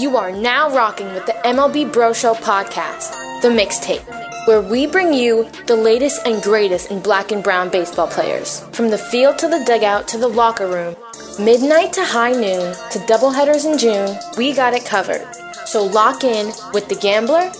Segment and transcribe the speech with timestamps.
[0.00, 5.12] You are now rocking with the MLB Bro Show podcast, The Mixtape, where we bring
[5.12, 8.60] you the latest and greatest in black and brown baseball players.
[8.72, 10.96] From the field to the dugout to the locker room,
[11.38, 15.28] midnight to high noon to doubleheaders in June, we got it covered.
[15.66, 17.52] So lock in with The Gambler,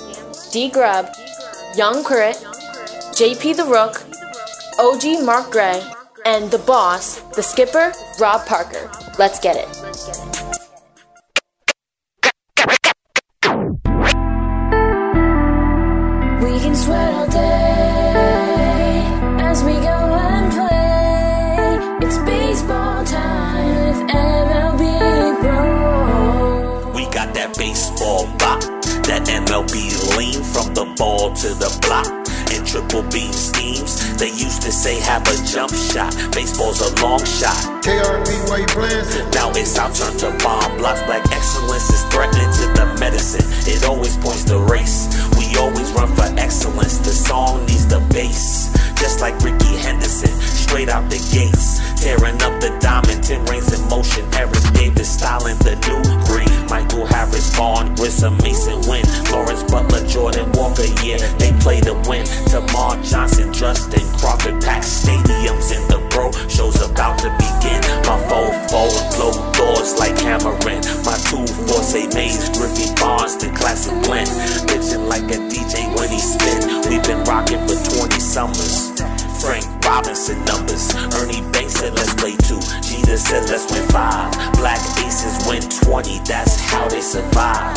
[0.51, 1.11] D Grub,
[1.77, 2.37] Young Crit,
[3.17, 4.03] JP the Rook,
[4.79, 5.83] OG Mark Gray,
[6.25, 8.91] and the boss, the skipper, Rob Parker.
[9.19, 10.40] Let's get it.
[16.51, 19.05] We can sweat all day
[19.39, 21.79] as we go and play.
[22.05, 26.93] It's baseball time with MLB Bro.
[26.93, 28.61] We got that baseball bop,
[29.07, 32.11] that MLB lean from the ball to the block.
[32.51, 36.13] And triple beam schemes, they used to say have a jump shot.
[36.35, 37.63] Baseball's a long shot.
[37.87, 39.07] KRP, why you playing?
[39.31, 41.01] Now it's our turn to bomb blocks.
[41.05, 43.47] Black excellence is threatening to the medicine.
[43.71, 45.07] It always points the race.
[46.01, 46.97] Run for excellence.
[46.97, 48.60] The song needs the bass.
[49.01, 51.81] Just like Rickey Henderson, straight out the gates.
[52.01, 54.25] Tearing up the diamond, 10 rings in motion.
[54.37, 56.49] Eric Davis styling the new green.
[56.69, 59.05] Michael Harris, Vaughn, Grissom, Masyn Winn.
[59.33, 62.25] Lawrence Butler, Jordan Walker, yeah, they play to win.
[62.53, 66.33] Termarr Johnson, Justin Crawford, packed stadiums in the bro.
[66.49, 67.81] Show's about to begin.
[68.05, 70.85] My phone forward, blow doors like hammering.
[71.09, 74.29] My two force a maze, Griffey Barnes, the classic blend.
[74.69, 76.85] Bitchin' like a DJ when he spin.
[76.89, 78.90] We've been rocking for 20 summers.
[79.41, 80.93] Frank Robinson numbers.
[81.17, 82.61] Ernie Banks said let's play two.
[82.85, 84.29] Jeter said let's win five.
[84.61, 86.21] Black aces win 20.
[86.29, 87.73] That's how they survive.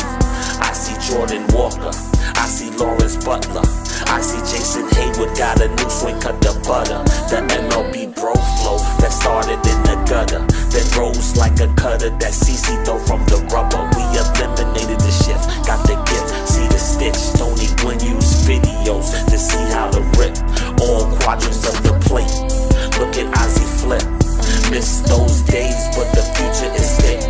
[0.60, 1.88] I see Jordan Walker.
[2.36, 3.64] I see Lawrence Butler.
[4.12, 7.00] I see Jason Heyward got a new swing, cut the butter.
[7.32, 10.44] The MLB bro flow that started in the gutter.
[10.68, 13.80] Then rose like a cutter that CC throw from the rubber.
[13.96, 16.28] We eliminated the shift, got the gift.
[16.44, 17.20] See the stitch.
[17.40, 20.03] Tony Gwynn used videos to see how rip
[20.84, 22.30] all quadrants of the plate.
[23.00, 24.04] Look at Ozzie flip.
[24.70, 27.20] Miss those days, but the future is thick.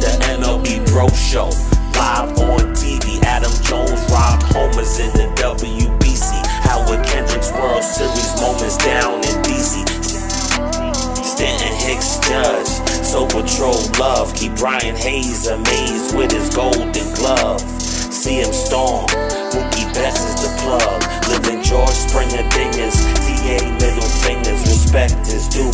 [0.00, 1.48] The MLB Bro Show,
[1.96, 3.22] live on TV.
[3.24, 6.30] Adam Jones, Rob Homers in the WBC.
[6.66, 9.86] Howie Kendrick's World Series moments down in DC.
[11.24, 12.68] Stanton Hicks Judge,
[13.04, 14.32] So Patrol Love.
[14.34, 17.60] Ke'Bryan Hayes amazed with his golden glove.
[17.60, 19.06] See him storm.
[19.52, 21.19] Mookie Betts is the plug.
[21.30, 22.96] Living George Springer dingers.
[23.22, 24.60] TA middle fingers.
[24.66, 25.72] Respect is due.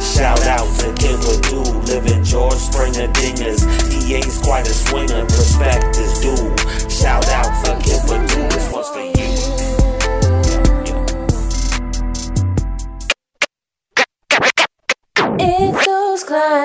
[0.00, 1.78] Shout out to Kid Purdue.
[1.86, 3.64] Living George Springer dingers.
[3.88, 5.24] TA's quite a swinger.
[5.24, 6.54] Respect is due.
[6.90, 7.37] Shout out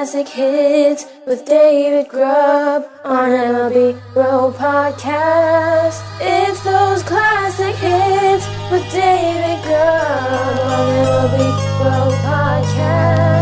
[0.03, 6.03] classic hits with David Grubb on MLB Bro Podcast.
[6.19, 11.37] It's those classic hits with David Grubb on MLB
[11.79, 13.32] Bro Podcast.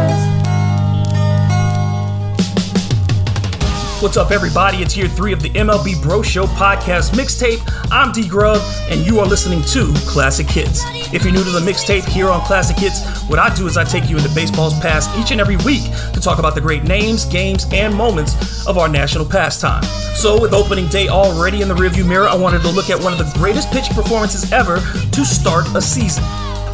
[4.02, 4.78] What's up, everybody?
[4.78, 7.62] It's year three of the MLB Bro Show podcast mixtape.
[7.92, 8.60] I'm D Grub,
[8.90, 10.82] and you are listening to Classic Hits.
[11.14, 13.84] If you're new to the mixtape here on Classic Hits, what I do is I
[13.84, 15.84] take you into baseball's past each and every week
[16.14, 19.84] to talk about the great names, games, and moments of our national pastime.
[20.16, 23.14] So, with opening day already in the rearview mirror, I wanted to look at one
[23.14, 26.24] of the greatest pitching performances ever to start a season.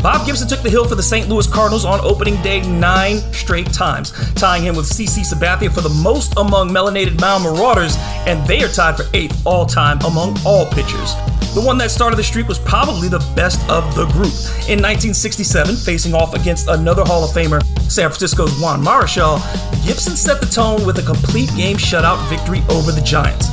[0.02, 1.28] Bob Gibson took the hill for the St.
[1.28, 5.90] Louis Cardinals on opening day nine straight times, tying him with CC Sabathia for the
[5.90, 7.96] most among melanated mound marauders,
[8.28, 11.16] and they are tied for eighth all time among all pitchers.
[11.56, 14.34] The one that started the streak was probably the best of the group.
[14.70, 19.42] In 1967, facing off against another Hall of Famer, San Francisco's Juan Marichal,
[19.84, 23.48] Gibson set the tone with a complete game shutout victory over the Giants.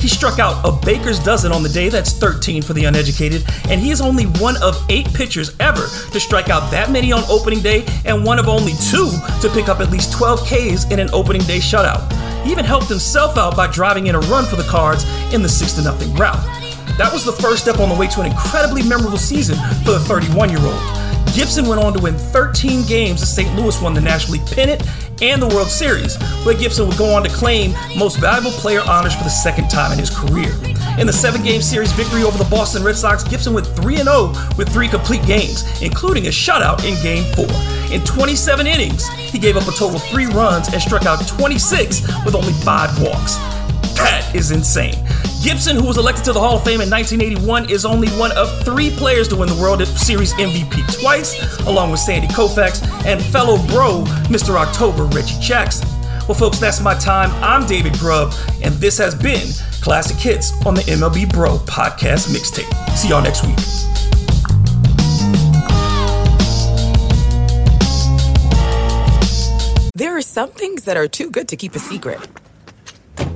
[0.00, 3.80] He struck out a baker's dozen on the day, that's 13 for the uneducated, and
[3.80, 7.60] he is only one of eight pitchers ever to strike out that many on opening
[7.60, 9.10] day, and one of only two
[9.40, 12.12] to pick up at least 12 Ks in an opening day shutout.
[12.44, 15.04] He even helped himself out by driving in a run for the Cards
[15.34, 16.38] in the 6 0 rout.
[16.96, 20.00] That was the first step on the way to an incredibly memorable season for the
[20.00, 20.97] 31 year old.
[21.34, 23.54] Gibson went on to win 13 games as St.
[23.56, 24.82] Louis won the National League pennant
[25.20, 29.14] and the World Series, where Gibson would go on to claim most valuable player honors
[29.14, 30.52] for the second time in his career.
[30.98, 34.32] In the seven game series victory over the Boston Red Sox, Gibson went 3 0
[34.56, 37.48] with three complete games, including a shutout in game four.
[37.92, 42.02] In 27 innings, he gave up a total of three runs and struck out 26
[42.24, 43.36] with only five walks.
[43.96, 44.94] That is insane.
[45.42, 48.64] Gibson, who was elected to the Hall of Fame in 1981, is only one of
[48.64, 53.56] three players to win the World Series MVP twice, along with Sandy Koufax and fellow
[53.68, 54.56] bro, Mr.
[54.56, 55.88] October, Reggie Jackson.
[56.26, 57.30] Well, folks, that's my time.
[57.42, 59.48] I'm David Grubb, and this has been
[59.80, 62.96] Classic Hits on the MLB Bro Podcast Mixtape.
[62.96, 63.56] See y'all next week.
[69.94, 72.20] There are some things that are too good to keep a secret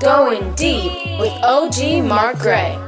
[0.00, 2.78] Going deep with OG Mark Gray.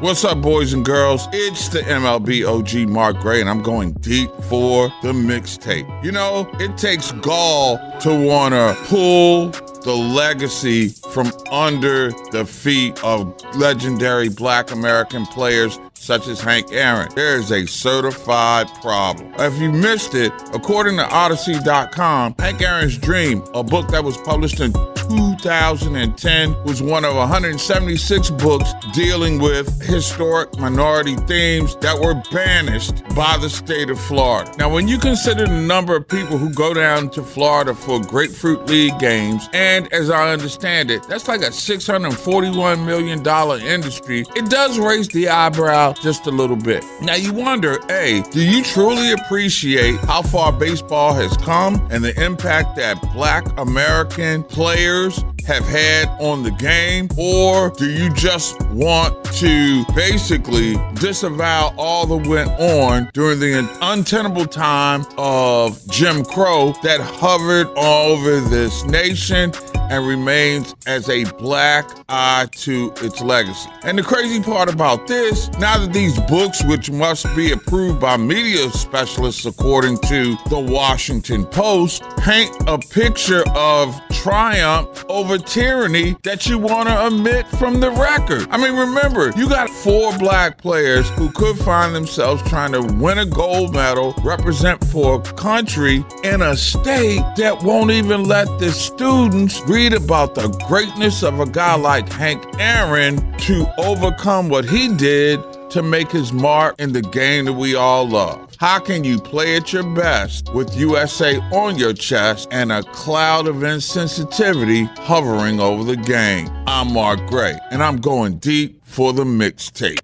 [0.00, 1.26] What's up, boys and girls?
[1.32, 6.04] It's the MLB OG Mark Gray, and I'm going deep for the mixtape.
[6.04, 9.50] You know, it takes gall to want to pull
[9.82, 15.78] the legacy from under the feet of legendary black American players
[16.08, 17.10] such as Hank Aaron.
[17.14, 19.30] There is a certified problem.
[19.38, 24.58] If you missed it, according to Odyssey.com, Hank Aaron's Dream, a book that was published
[24.58, 24.72] in
[25.08, 33.36] 2010, was one of 176 books dealing with historic minority themes that were banished by
[33.38, 34.52] the state of Florida.
[34.58, 38.66] Now, when you consider the number of people who go down to Florida for Grapefruit
[38.66, 44.78] League games, and as I understand it, that's like a $641 million industry, it does
[44.78, 46.84] raise the eyebrow just a little bit.
[47.00, 52.18] Now you wonder, A, do you truly appreciate how far baseball has come and the
[52.22, 54.97] impact that black American players
[55.46, 57.08] have had on the game?
[57.16, 64.46] Or do you just want to basically disavow all that went on during the untenable
[64.46, 69.52] time of Jim Crow that hovered all over this nation
[69.90, 73.68] and remains as a black eye to its legacy.
[73.82, 78.16] And the crazy part about this, now that these books, which must be approved by
[78.16, 86.46] media specialists according to the Washington Post, paint a picture of triumph over tyranny that
[86.46, 88.46] you want to omit from the record.
[88.50, 93.18] I mean, remember, you got four black players who could find themselves trying to win
[93.18, 98.70] a gold medal, represent for a country in a state that won't even let the
[98.70, 104.92] students read about the greatness of a guy like Hank Aaron to overcome what he
[104.92, 108.56] did to make his mark in the game that we all love.
[108.58, 113.46] How can you play at your best with USA on your chest and a cloud
[113.46, 116.48] of insensitivity hovering over the game?
[116.66, 120.00] I'm Mark Gray, and I'm going deep for the mixtape.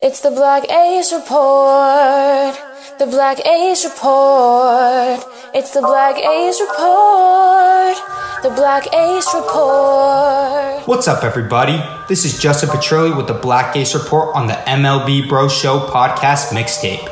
[0.00, 2.71] It's the Black Ace Report.
[2.98, 5.24] The Black Ace Report.
[5.54, 7.96] It's the Black Ace Report.
[8.42, 10.86] The Black Ace Report.
[10.86, 11.82] What's up, everybody?
[12.08, 16.48] This is Justin Petrilli with the Black Ace Report on the MLB Bro Show podcast
[16.48, 17.08] mixtape.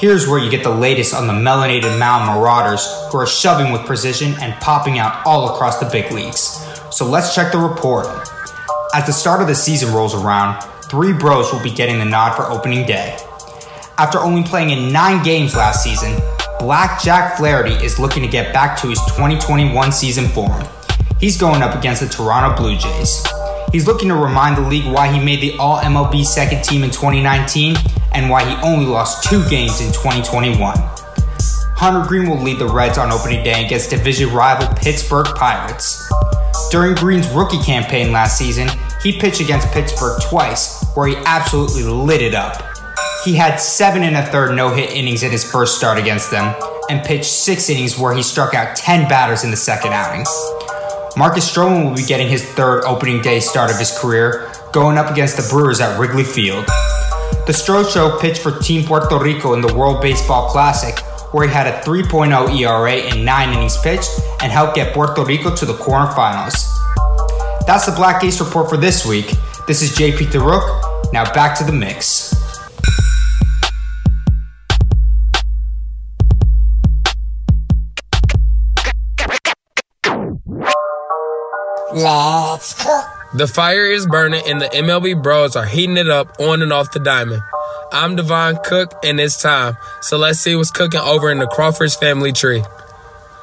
[0.00, 3.84] Here's where you get the latest on the melanated mound marauders who are shoving with
[3.86, 6.64] precision and popping out all across the big leagues.
[6.90, 8.06] So let's check the report.
[8.94, 12.34] As the start of the season rolls around, three bros will be getting the nod
[12.34, 13.18] for opening day.
[14.00, 16.18] After only playing in nine games last season,
[16.58, 20.64] Black Jack Flaherty is looking to get back to his 2021 season form.
[21.18, 23.22] He's going up against the Toronto Blue Jays.
[23.72, 26.88] He's looking to remind the league why he made the All MLB second team in
[26.88, 27.76] 2019
[28.12, 30.56] and why he only lost two games in 2021.
[31.76, 36.10] Hunter Greene will lead the Reds on opening day against division rival Pittsburgh Pirates.
[36.70, 38.70] During Greene's rookie campaign last season,
[39.02, 42.69] he pitched against Pittsburgh twice, where he absolutely lit it up.
[43.24, 46.54] He had seven and a third no hit innings in his first start against them,
[46.88, 50.24] and pitched six innings where he struck out 10 batters in the second outing.
[51.18, 55.10] Marcus Stroman will be getting his third opening day start of his career, going up
[55.10, 56.64] against the Brewers at Wrigley Field.
[57.46, 60.98] The Stro Show pitched for Team Puerto Rico in the World Baseball Classic,
[61.32, 64.10] where he had a 3.0 ERA in nine innings pitched
[64.40, 66.54] and helped get Puerto Rico to the quarterfinals.
[67.66, 69.34] That's the Black Ace report for this week.
[69.66, 71.12] This is JP the Rook.
[71.12, 72.39] Now back to the mix.
[81.92, 83.04] Let's cook.
[83.34, 86.92] The fire is burning and the MLB bros are heating it up on and off
[86.92, 87.42] the diamond.
[87.92, 89.76] I'm Devon Cook and it's time.
[90.00, 92.62] So let's see what's cooking over in the Crawford's family tree.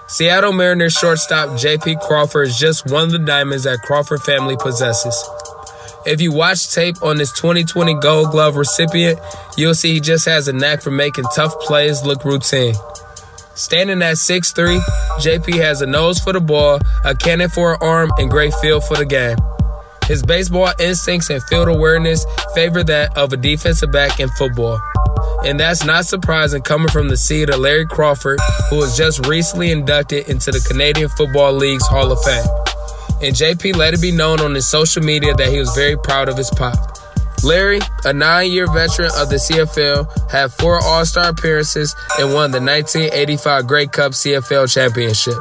[0.07, 5.21] Seattle Mariners shortstop JP Crawford is just one of the diamonds that Crawford family possesses.
[6.05, 9.19] If you watch tape on this 2020 Gold Glove recipient,
[9.57, 12.75] you'll see he just has a knack for making tough plays look routine.
[13.57, 14.79] Standing at 6'3,
[15.17, 18.79] JP has a nose for the ball, a cannon for an arm, and great feel
[18.79, 19.35] for the game.
[20.05, 22.23] His baseball instincts and field awareness
[22.53, 24.79] favor that of a defensive back in football.
[25.43, 29.71] And that's not surprising coming from the seed of Larry Crawford, who was just recently
[29.71, 32.45] inducted into the Canadian Football League's Hall of Fame.
[33.23, 36.29] And JP let it be known on his social media that he was very proud
[36.29, 36.96] of his pop.
[37.43, 42.51] Larry, a nine year veteran of the CFL, had four All Star appearances and won
[42.51, 45.37] the 1985 Grey Cup CFL championship.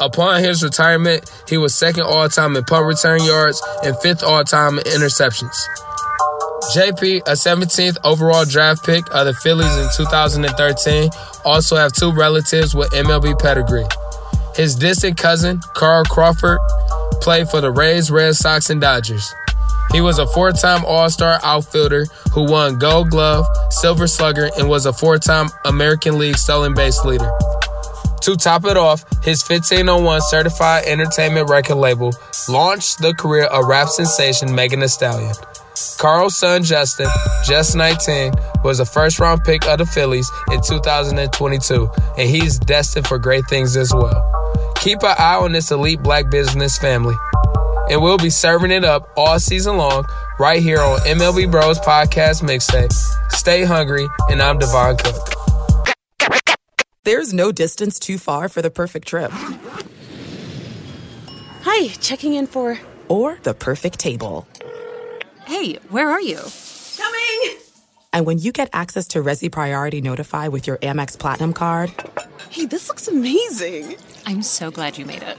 [0.00, 4.44] Upon his retirement, he was second all time in punt return yards and fifth all
[4.44, 5.56] time in interceptions.
[6.74, 11.10] JP, a 17th overall draft pick of the Phillies in 2013,
[11.44, 13.86] also have two relatives with MLB pedigree.
[14.54, 16.58] His distant cousin, Carl Crawford,
[17.20, 19.32] played for the Rays, Red Sox, and Dodgers.
[19.92, 24.68] He was a four time All Star outfielder who won Gold Glove, Silver Slugger, and
[24.68, 27.30] was a four time American League stolen base leader.
[28.22, 32.12] To top it off, his 1501 certified entertainment record label
[32.48, 35.34] launched the career of rap sensation Megan Thee Stallion.
[35.98, 37.08] Carl's son Justin,
[37.44, 38.32] just 19,
[38.64, 43.46] was a first round pick of the Phillies in 2022, and he's destined for great
[43.48, 44.24] things as well.
[44.76, 47.14] Keep an eye on this elite black business family
[47.90, 50.06] and we'll be serving it up all season long
[50.38, 52.92] right here on MLB Bros Podcast Mixtape.
[53.32, 55.34] Stay hungry, and I'm Devon Cook.
[57.04, 59.30] There's no distance too far for the perfect trip.
[61.62, 62.78] Hi, checking in for.
[63.08, 64.46] Or the perfect table.
[65.46, 66.40] Hey, where are you?
[66.98, 67.58] Coming!
[68.12, 71.90] And when you get access to Resy Priority Notify with your Amex Platinum card,
[72.50, 73.96] hey, this looks amazing!
[74.26, 75.38] I'm so glad you made it.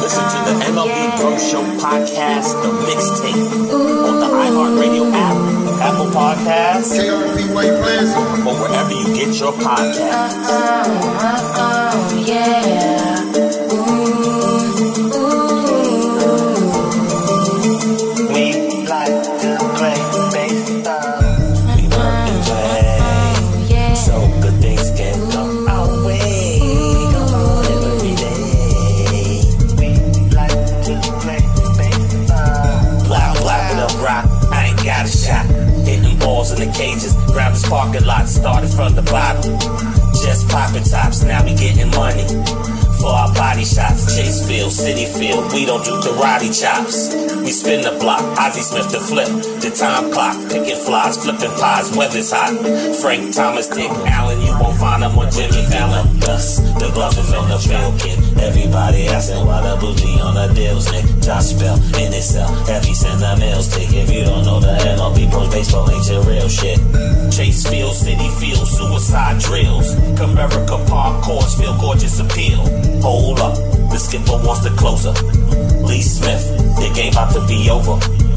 [0.00, 3.50] Listen to the MLB Bro Show podcast, the mixtape,
[4.08, 5.36] on the iHeartRadio app,
[5.82, 10.50] Apple Podcasts, KRP White Plaza, or wherever you get your podcasts.
[37.70, 38.28] Parking lot.
[38.28, 39.56] Started from the bottom.
[40.26, 41.22] Just popping tops.
[41.22, 42.26] Now we getting money.
[43.00, 47.08] For our body shots, Chase Field, Citi Field, we don't do karate chops.
[47.40, 49.26] We spin the block, Ozzie Smith the flip,
[49.64, 52.52] the time clock, picking flies, flipping pies, weather's hot.
[53.00, 54.29] Frank Thomas, Dick Allen,
[54.60, 56.18] won't find them on Jimmy Fallon.
[56.20, 57.58] Dust, the gloves is on the
[57.98, 58.18] kid.
[58.38, 61.04] Everybody asking why the boots be on the deals, Nick.
[61.22, 63.88] Josh Bell, in itself, heavy send the mail stick.
[63.92, 66.78] If you don't know the MLB pros, baseball ain't your real shit.
[67.32, 69.94] Chase Field, Citi Field, suicide drills.
[70.18, 72.60] Comerica Park courts feel gorgeous appeal.
[73.00, 73.56] Hold up,
[73.90, 75.12] the skipper wants the closer.
[75.84, 76.44] Lee Smith,
[76.76, 78.29] the game about to be over.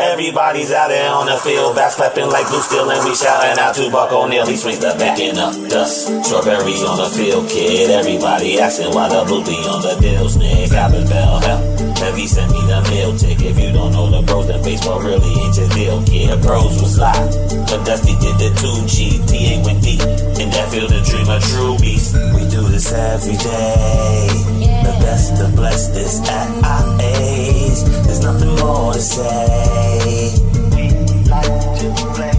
[0.00, 3.74] Everybody's out there on the field, back clapping like blue steel, and we shouting out
[3.74, 4.46] to Buck O'Neil.
[4.46, 6.08] He swings the backing up dust.
[6.24, 7.90] Strawberries on the field, kid.
[7.90, 10.72] Everybody asking why the blue be on the deals, Nick.
[10.72, 11.60] Albert Belle, hell.
[12.00, 13.44] Heavy sent me the meal tick.
[13.44, 16.30] If you don't know the bros, then baseball really ain't your deal, kid.
[16.32, 17.28] The bros was live,
[17.68, 19.20] but Dusty did the 2G.
[19.28, 20.00] TA went deep,
[20.40, 22.16] in that field to dream a true beast.
[22.16, 24.79] We do this every day.
[24.90, 27.78] The best of blessed is at our age.
[28.06, 30.34] There's nothing more to say.
[30.74, 30.90] We
[31.30, 32.34] like to play.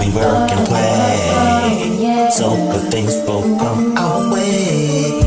[0.00, 1.20] We work and play.
[1.30, 5.21] Oh, so good things will come our way.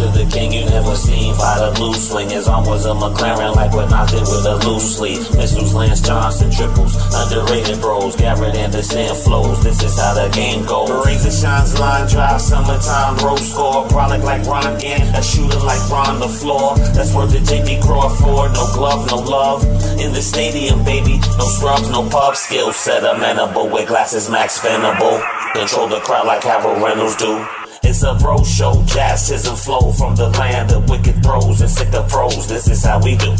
[0.00, 1.36] To the king you never seen.
[1.36, 4.96] By the swing, his arm was a McLaren, like what knocked it with a loose
[4.96, 5.20] sleeve.
[5.36, 8.16] Missiles, Lance Johnson, triples, underrated bros.
[8.16, 9.62] Garrett Anderson flows.
[9.62, 10.90] This is how the game goes.
[10.90, 13.86] And shines, line drive, summertime, road score.
[13.88, 16.76] Product like Ron again, a shooter like Ron the floor.
[16.96, 18.52] That's where the JP Crawford.
[18.56, 19.64] No glove, no love.
[20.00, 21.20] In the stadium, baby.
[21.36, 22.36] No scrubs, no pub.
[22.36, 25.20] Skill set amenable with glasses, Max Venable.
[25.52, 27.59] Control the crowd like Harold Reynolds do.
[27.82, 32.08] It's a bro show, jazzism flow from the land of wicked bros and sick of
[32.08, 32.46] pros.
[32.46, 33.30] This is how we do.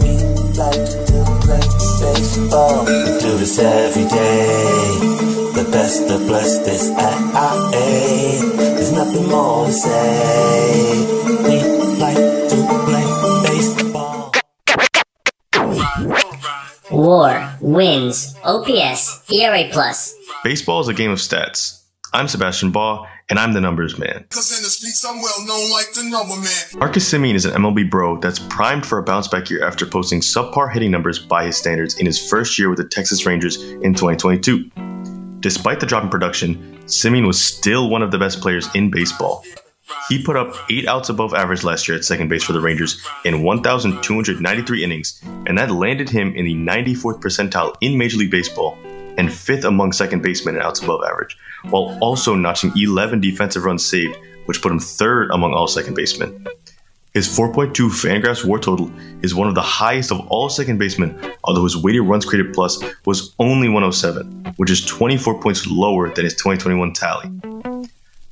[0.00, 0.12] We
[0.52, 1.64] like to play
[2.00, 2.84] baseball.
[2.84, 5.22] Do this every day.
[5.54, 8.40] The best of blessed is at age.
[8.56, 11.06] There's nothing more to say.
[11.44, 11.61] We
[17.02, 20.14] WAR, wins, OPS, ERA plus.
[20.44, 21.82] Baseball is a game of stats.
[22.12, 24.24] I'm Sebastian Baugh, and I'm the numbers man.
[24.30, 26.78] Cause in the streets I'm well known like the number man.
[26.78, 30.20] Marcus Semien is an MLB bro that's primed for a bounce back year after posting
[30.20, 33.94] subpar hitting numbers by his standards in his first year with the Texas Rangers in
[33.94, 34.70] 2022.
[35.40, 39.42] Despite the drop in production, Semien was still one of the best players in baseball.
[40.08, 43.04] He put up 8 outs above average last year at second base for the Rangers
[43.24, 48.78] in 1,293 innings, and that landed him in the 94th percentile in Major League Baseball
[49.18, 51.36] and fifth among second basemen in outs above average,
[51.70, 56.46] while also notching 11 defensive runs saved, which put him third among all second basemen.
[57.14, 61.64] His 4.2 Fangraphs WAR total is one of the highest of all second basemen, although
[61.64, 66.34] his weighted runs created plus was only 107, which is 24 points lower than his
[66.34, 67.30] 2021 tally.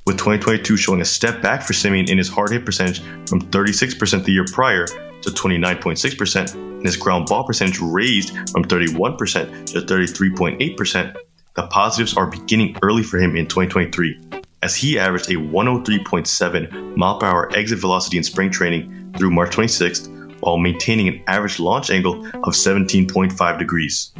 [0.07, 4.23] With 2022 showing a step back for Semien in his hard hit percentage from 36%
[4.25, 11.15] the year prior to 29.6%, and his ground ball percentage raised from 31% to 33.8%,
[11.55, 14.19] the positives are beginning early for him in 2023,
[14.63, 19.55] as he averaged a 103.7 mile per hour exit velocity in spring training through March
[19.55, 20.09] 26th,
[20.41, 24.11] while maintaining an average launch angle of 17.5 degrees.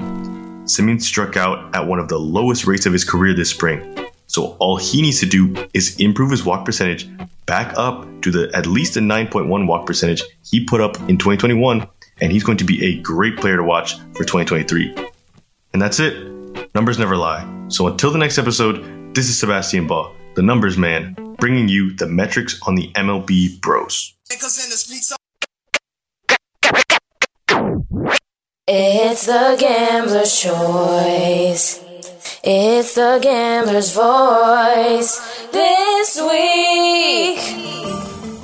[0.65, 4.00] Semien struck out at one of the lowest rates of his career this spring,
[4.31, 7.09] so all he needs to do is improve his walk percentage
[7.45, 11.85] back up to the at least a 9.1 walk percentage he put up in 2021,
[12.21, 14.95] and he's going to be a great player to watch for 2023.
[15.73, 16.15] And that's it.
[16.73, 17.45] Numbers never lie.
[17.67, 22.07] So until the next episode, this is Sebastian Baugh, the numbers man, bringing you the
[22.07, 24.13] metrics on the MLB Bros.
[28.65, 31.80] It's the gambler's choice.
[32.43, 37.69] It's the gambler's voice this week.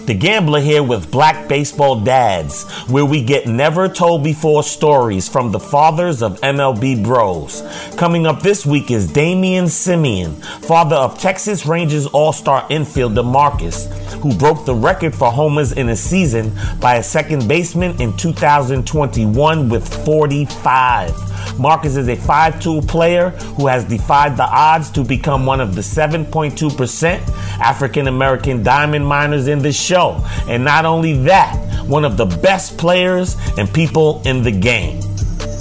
[0.06, 5.52] The Gambler here with Black Baseball Dads, where we get never told before stories from
[5.52, 7.64] the fathers of MLB Bros.
[7.98, 13.88] Coming up this week is Damian Semien, father of Texas Rangers All Star infielder Marcus,
[14.22, 19.70] who broke the record for homers in a season by a second baseman in 2021
[19.70, 21.27] with 45.
[21.58, 25.76] Marcus is a five tool player who has defied the odds to become one of
[25.76, 27.19] the 7.2%
[27.60, 30.23] African American diamond miners in the show.
[30.47, 31.56] And not only that,
[31.88, 35.02] one of the best players and people in the game.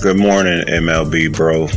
[0.03, 1.69] Good morning, MLB bro.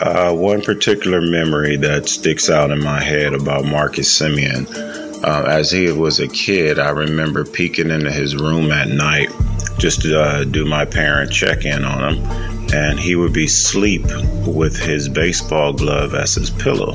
[0.00, 5.09] Uh, one particular memory that sticks out in my head about Marcus Semien.
[5.22, 9.30] Uh, as he was a kid, I remember peeking into his room at night
[9.78, 14.02] just to uh, do my parent check in on him, and he would be asleep
[14.46, 16.94] with his baseball glove as his pillow.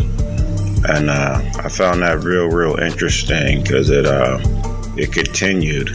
[0.88, 4.40] And uh, I found that real, real interesting because it uh,
[4.98, 5.90] it continued.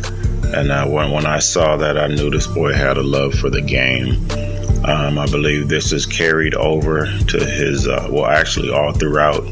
[0.54, 3.50] And uh, when when I saw that, I knew this boy had a love for
[3.50, 4.26] the game.
[4.84, 9.44] Um, I believe this is carried over to his uh, well, actually all throughout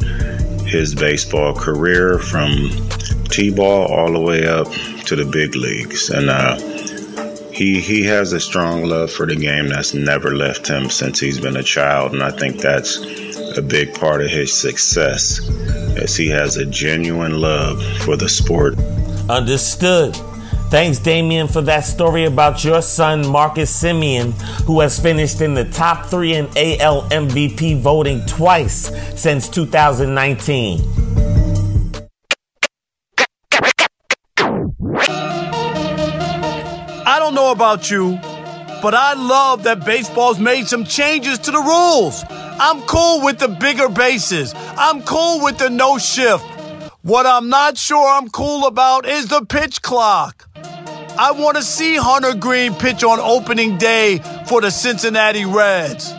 [0.68, 2.70] his baseball career from
[3.24, 4.68] t-ball all the way up
[5.06, 6.56] to the big leagues, and uh,
[7.50, 11.40] he he has a strong love for the game that's never left him since he's
[11.40, 12.98] been a child, and I think that's
[13.56, 15.40] a big part of his success,
[15.96, 18.78] as he has a genuine love for the sport.
[19.28, 20.16] Understood.
[20.70, 24.32] Thanks, Damien, for that story about your son, Marcus Semien,
[24.66, 30.80] who has finished in the top three in AL MVP voting twice since 2019.
[37.06, 38.18] I don't know about you,
[38.82, 42.22] but I love that baseball's made some changes to the rules.
[42.30, 44.52] I'm cool with the bigger bases.
[44.76, 46.44] I'm cool with the no shift.
[47.02, 50.47] What I'm not sure I'm cool about is the pitch clock.
[51.20, 56.12] I want to see Hunter Greene pitch on opening day for the Cincinnati Reds.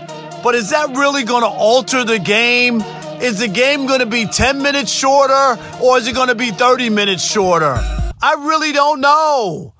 [0.44, 2.82] But is that really going to alter the game?
[3.22, 6.52] Is the game going to be 10 minutes shorter or is it going to be
[6.52, 7.76] 30 minutes shorter?
[8.22, 9.74] I really don't know.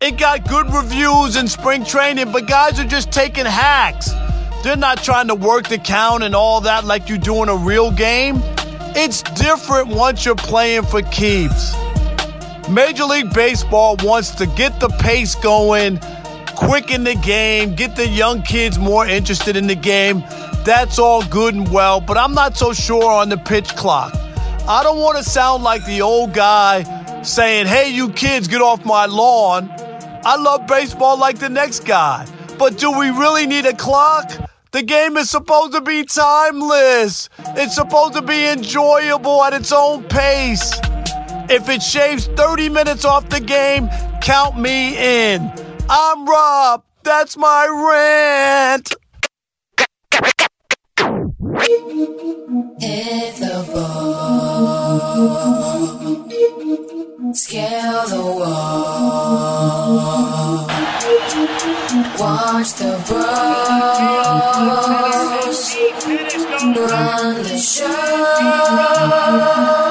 [0.00, 4.10] It got good reviews in spring training, but guys are just taking hacks.
[4.64, 7.56] They're not trying to work the count and all that like you do in a
[7.56, 8.40] real game.
[8.96, 11.74] It's different once you're playing for keeps.
[12.70, 15.98] Major League Baseball wants to get the pace going,
[16.54, 20.22] quicken the game, get the young kids more interested in the game.
[20.64, 24.12] That's all good and well, but I'm not so sure on the pitch clock.
[24.68, 28.84] I don't want to sound like the old guy saying, hey, you kids, get off
[28.84, 29.70] my lawn.
[30.24, 32.26] I love baseball like the next guy.
[32.58, 34.30] But do we really need a clock?
[34.72, 37.30] The game is supposed to be timeless.
[37.56, 40.78] It's supposed to be enjoyable at its own pace.
[41.50, 43.88] If it shaves 30 minutes off the game,
[44.20, 45.50] count me in.
[45.88, 46.84] I'm Rob.
[47.02, 48.92] That's my rant.
[52.78, 54.98] Hit the ball.
[57.32, 59.48] Scale the wall.
[62.18, 63.18] Watch the bros.
[66.76, 69.87] Run the show.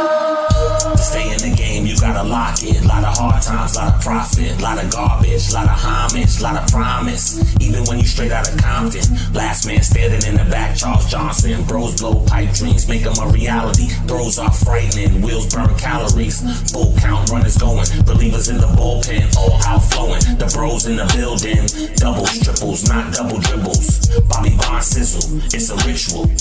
[4.08, 7.44] Profit, lot of garbage, lot of homage, lot of promise.
[7.60, 11.62] Even when you straight out of Compton, last man standing in the back, Charles Johnson.
[11.66, 13.88] Bros blow pipe dreams, make them a reality.
[14.08, 16.40] Throws are frightening, wheels burn calories.
[16.72, 20.22] Full count runners going, believers in the bullpen, all outflowing.
[20.40, 21.68] The bros in the building,
[21.98, 24.08] doubles, triples, not double dribbles.
[24.30, 26.32] Bobby Bond sizzle, it's a ritual.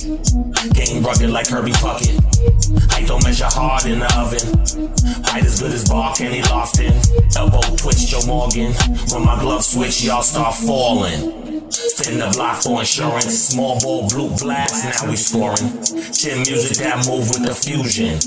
[0.71, 2.15] Game rugged like Kirby Puckett.
[2.93, 5.25] Height don't measure hard in the oven.
[5.27, 6.95] Height as good as Bar Kenny Lofton.
[7.37, 8.73] Elbow twitch Joe Morgan.
[9.12, 11.47] When my glove switch, y'all start falling.
[11.71, 13.49] Spin the block for insurance.
[13.49, 15.83] Small ball, blue blast, now we scoring.
[16.12, 18.19] Chin music that move with the fusion.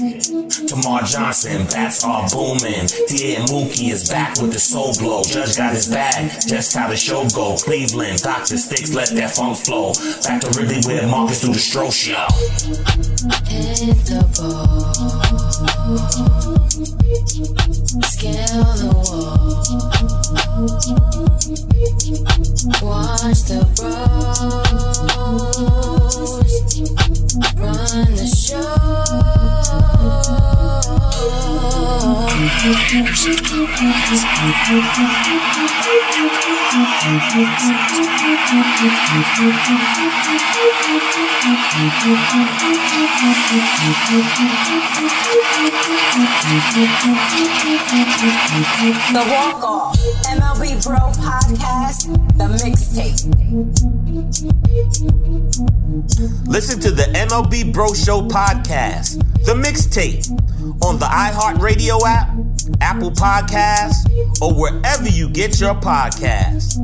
[0.67, 2.87] Termarr Johnson, bats are booming.
[3.07, 5.23] Tia Mookie is back with the soul glow.
[5.23, 7.55] Judge got his bag, just how the show go.
[7.57, 8.57] Cleveland, Dr.
[8.57, 9.93] Sticks, let that funk flow.
[10.23, 12.27] Back to Wrigley with Marcus through the stroke show.
[13.47, 14.99] Hit the ball.
[18.01, 19.39] Scale the wall.
[22.81, 23.99] Watch the bros.
[27.55, 28.27] Run the
[49.13, 53.21] The Walk Off, MLB Bro Podcast, The Mixtape.
[56.47, 60.27] Listen to the MLB Bro Show podcast, The Mixtape,
[60.83, 62.29] on the iHeartRadio app,
[62.81, 66.83] Apple Podcasts, or wherever you get your podcasts.